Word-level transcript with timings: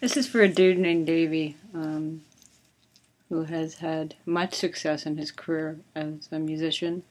This 0.00 0.16
is 0.16 0.26
for 0.26 0.40
a 0.40 0.48
dude 0.48 0.78
named 0.78 1.06
Davey, 1.06 1.58
um, 1.74 2.22
who 3.28 3.44
has 3.44 3.74
had 3.74 4.14
much 4.24 4.54
success 4.54 5.04
in 5.04 5.18
his 5.18 5.30
career 5.30 5.78
as 5.94 6.26
a 6.32 6.38
musician, 6.38 7.02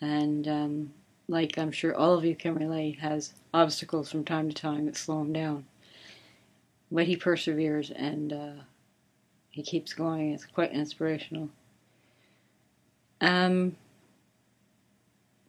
and 0.00 0.48
um, 0.48 0.94
like 1.28 1.58
I'm 1.58 1.70
sure 1.70 1.94
all 1.94 2.14
of 2.14 2.24
you 2.24 2.34
can 2.34 2.54
relate, 2.54 3.00
has 3.00 3.34
obstacles 3.52 4.10
from 4.10 4.24
time 4.24 4.48
to 4.48 4.54
time 4.54 4.86
that 4.86 4.96
slow 4.96 5.20
him 5.20 5.34
down. 5.34 5.66
But 6.90 7.06
he 7.06 7.16
perseveres 7.16 7.90
and 7.90 8.32
uh, 8.32 8.62
he 9.50 9.62
keeps 9.62 9.92
going. 9.92 10.32
It's 10.32 10.46
quite 10.46 10.72
inspirational. 10.72 11.50
Um, 13.20 13.76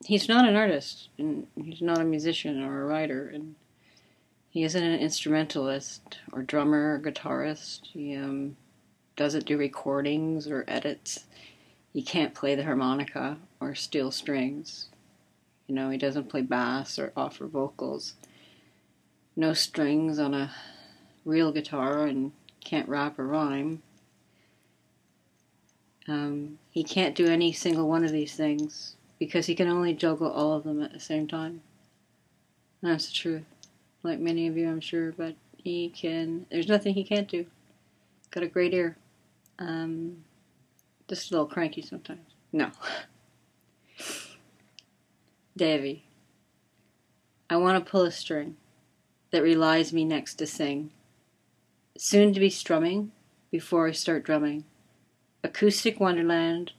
he's 0.03 0.27
not 0.27 0.45
an 0.45 0.57
artist, 0.57 1.07
and 1.17 1.47
he's 1.55 1.81
not 1.81 2.01
a 2.01 2.05
musician 2.05 2.61
or 2.61 2.81
a 2.81 2.85
writer, 2.85 3.29
and 3.33 3.55
he 4.55 4.63
isn't 4.63 4.81
an 4.81 5.01
instrumentalist 5.01 6.19
or 6.31 6.41
drummer 6.41 6.93
or 6.93 6.99
guitarist. 7.01 7.87
He 7.87 8.15
um, 8.15 8.55
doesn't 9.17 9.45
do 9.45 9.57
recordings 9.57 10.47
or 10.47 10.63
edits. 10.65 11.25
He 11.91 12.01
can't 12.01 12.33
play 12.33 12.55
the 12.55 12.63
harmonica 12.63 13.35
or 13.59 13.75
steel 13.75 14.11
strings. 14.11 14.87
You 15.67 15.75
know, 15.75 15.89
he 15.89 15.97
doesn't 15.97 16.29
play 16.29 16.41
bass 16.41 16.97
or 16.97 17.11
offer 17.17 17.47
vocals. 17.47 18.13
No 19.35 19.51
strings 19.51 20.19
on 20.19 20.33
a 20.33 20.55
real 21.25 21.51
guitar 21.51 22.05
and 22.05 22.31
can't 22.63 22.87
rap 22.87 23.19
or 23.19 23.27
rhyme. 23.27 23.81
Um, 26.07 26.59
he 26.71 26.85
can't 26.85 27.13
do 27.13 27.27
any 27.27 27.51
single 27.51 27.89
one 27.89 28.05
of 28.05 28.13
these 28.13 28.37
things 28.37 28.95
because 29.19 29.47
he 29.47 29.55
can 29.55 29.67
only 29.67 29.93
juggle 29.93 30.31
all 30.31 30.53
of 30.53 30.63
them 30.63 30.81
at 30.81 30.93
the 30.93 30.99
same 31.01 31.27
time. 31.27 31.59
That's 32.81 33.07
the 33.07 33.13
truth. 33.13 33.54
Like 34.05 34.19
many 34.19 34.45
of 34.47 34.55
you, 34.55 34.69
I'm 34.69 34.81
sure, 34.81 35.13
but 35.13 35.35
he 35.57 35.89
can. 35.89 36.45
There's 36.51 36.67
nothing 36.67 36.93
he 36.93 37.03
can't 37.03 37.27
do. 37.27 37.47
Got 38.29 38.43
a 38.43 38.47
great 38.47 38.71
ear. 38.71 38.97
Um, 39.57 40.17
just 41.07 41.31
a 41.31 41.33
little 41.33 41.47
cranky 41.47 41.81
sometimes. 41.81 42.35
No. 42.53 42.69
Davey, 45.57 46.03
I 47.49 47.57
want 47.57 47.83
to 47.83 47.89
pull 47.89 48.03
a 48.03 48.11
string 48.11 48.57
that 49.31 49.41
relies 49.41 49.91
me 49.91 50.05
next 50.05 50.35
to 50.35 50.45
sing. 50.45 50.91
Soon 51.97 52.31
to 52.31 52.39
be 52.39 52.51
strumming 52.51 53.11
before 53.49 53.87
I 53.87 53.91
start 53.91 54.23
drumming. 54.23 54.65
Acoustic 55.43 55.99
wonderland, 55.99 56.73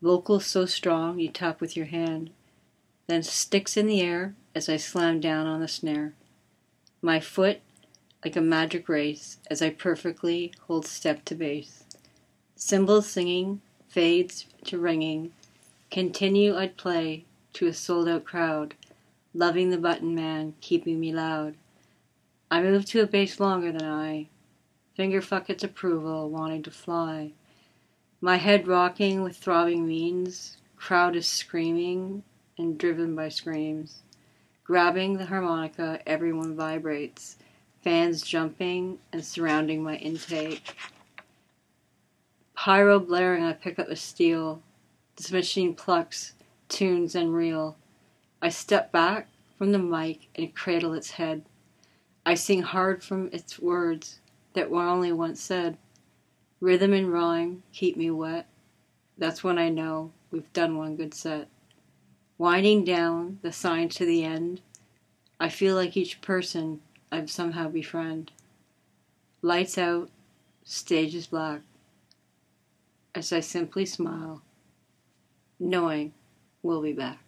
vocals 0.00 0.46
so 0.46 0.64
strong 0.64 1.18
you 1.18 1.28
tap 1.28 1.60
with 1.60 1.76
your 1.76 1.86
hand, 1.86 2.30
then 3.06 3.22
sticks 3.22 3.76
in 3.76 3.86
the 3.86 4.00
air 4.00 4.34
as 4.54 4.70
I 4.70 4.78
slam 4.78 5.20
down 5.20 5.46
on 5.46 5.60
the 5.60 5.68
snare. 5.68 6.14
My 7.02 7.18
foot 7.18 7.60
like 8.24 8.36
a 8.36 8.42
magic 8.42 8.88
race 8.88 9.38
as 9.50 9.62
I 9.62 9.70
perfectly 9.70 10.52
hold 10.66 10.86
step 10.86 11.24
to 11.26 11.34
bass. 11.34 11.84
Cymbals 12.56 13.06
singing, 13.06 13.62
fades 13.88 14.46
to 14.64 14.78
ringing. 14.78 15.32
Continue 15.90 16.56
I'd 16.56 16.76
play 16.76 17.24
to 17.54 17.66
a 17.66 17.72
sold 17.72 18.08
out 18.08 18.24
crowd, 18.24 18.74
loving 19.32 19.70
the 19.70 19.78
button 19.78 20.14
man, 20.14 20.54
keeping 20.60 21.00
me 21.00 21.12
loud. 21.12 21.54
I 22.50 22.60
move 22.62 22.84
to 22.86 23.00
a 23.00 23.06
bass 23.06 23.40
longer 23.40 23.72
than 23.72 23.84
I, 23.84 24.28
finger 24.94 25.22
fuck 25.22 25.48
its 25.48 25.64
approval, 25.64 26.28
wanting 26.28 26.62
to 26.64 26.70
fly. 26.70 27.32
My 28.20 28.36
head 28.36 28.68
rocking 28.68 29.22
with 29.22 29.38
throbbing 29.38 29.86
means, 29.86 30.58
crowd 30.76 31.16
is 31.16 31.26
screaming 31.26 32.24
and 32.58 32.76
driven 32.76 33.16
by 33.16 33.30
screams. 33.30 34.02
Grabbing 34.70 35.16
the 35.16 35.26
harmonica, 35.26 35.98
everyone 36.06 36.54
vibrates, 36.54 37.38
fans 37.82 38.22
jumping 38.22 39.00
and 39.12 39.24
surrounding 39.24 39.82
my 39.82 39.96
intake. 39.96 40.76
Pyro 42.54 43.00
blaring, 43.00 43.42
I 43.42 43.52
pick 43.52 43.80
up 43.80 43.88
a 43.88 43.96
steel. 43.96 44.62
This 45.16 45.32
machine 45.32 45.74
plucks, 45.74 46.34
tunes 46.68 47.16
and 47.16 47.34
reel. 47.34 47.78
I 48.40 48.48
step 48.50 48.92
back 48.92 49.26
from 49.58 49.72
the 49.72 49.78
mic 49.80 50.28
and 50.36 50.54
cradle 50.54 50.94
its 50.94 51.10
head. 51.10 51.44
I 52.24 52.34
sing 52.34 52.62
hard 52.62 53.02
from 53.02 53.28
its 53.32 53.58
words 53.58 54.20
that 54.52 54.70
were 54.70 54.86
only 54.86 55.10
once 55.10 55.42
said. 55.42 55.78
Rhythm 56.60 56.92
and 56.92 57.12
rhyme 57.12 57.64
keep 57.72 57.96
me 57.96 58.12
wet. 58.12 58.46
That's 59.18 59.42
when 59.42 59.58
I 59.58 59.68
know 59.68 60.12
we've 60.30 60.52
done 60.52 60.78
one 60.78 60.94
good 60.94 61.12
set. 61.12 61.48
Winding 62.40 62.84
down 62.84 63.38
the 63.42 63.52
sign 63.52 63.90
to 63.90 64.06
the 64.06 64.24
end, 64.24 64.62
I 65.38 65.50
feel 65.50 65.74
like 65.74 65.94
each 65.94 66.22
person 66.22 66.80
I've 67.12 67.30
somehow 67.30 67.68
befriend. 67.68 68.32
Lights 69.42 69.76
out, 69.76 70.08
stage 70.64 71.14
is 71.14 71.26
black. 71.26 71.60
As 73.14 73.30
I 73.30 73.40
simply 73.40 73.84
smile, 73.84 74.40
knowing 75.58 76.14
we'll 76.62 76.80
be 76.80 76.94
back. 76.94 77.18